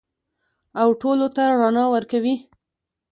[0.81, 2.35] او ټولو ته رڼا ورکوي.